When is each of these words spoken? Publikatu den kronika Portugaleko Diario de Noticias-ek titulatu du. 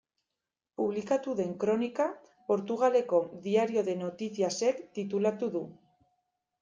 Publikatu 0.79 1.35
den 1.39 1.51
kronika 1.63 2.07
Portugaleko 2.47 3.19
Diario 3.47 3.85
de 3.91 3.95
Noticias-ek 4.03 4.85
titulatu 4.99 5.51
du. 5.59 5.63